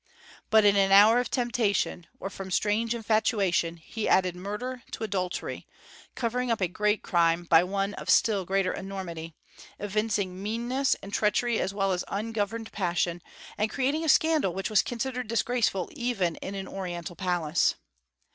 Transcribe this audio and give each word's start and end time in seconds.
But 0.49 0.65
in 0.65 0.75
an 0.77 0.91
hour 0.91 1.19
of 1.19 1.29
temptation, 1.29 2.07
or 2.19 2.31
from 2.31 2.49
strange 2.49 2.95
infatuation, 2.95 3.77
he 3.77 4.09
added 4.09 4.35
murder 4.35 4.81
to 4.93 5.03
adultery, 5.03 5.67
covering 6.15 6.49
up 6.49 6.59
a 6.59 6.67
great 6.67 7.03
crime 7.03 7.43
by 7.43 7.63
one 7.63 7.93
of 7.93 8.09
still 8.09 8.43
greater 8.43 8.73
enormity, 8.73 9.35
evincing 9.77 10.41
meanness 10.41 10.95
and 11.03 11.13
treachery 11.13 11.59
as 11.59 11.71
well 11.71 11.91
as 11.91 12.03
ungoverned 12.07 12.71
passion, 12.71 13.21
and 13.59 13.69
creating 13.69 14.03
a 14.03 14.09
scandal 14.09 14.55
which 14.55 14.71
was 14.71 14.81
considered 14.81 15.27
disgraceful 15.27 15.87
even 15.93 16.35
in 16.37 16.55
an 16.55 16.67
Oriental 16.67 17.15
palace. 17.15 17.75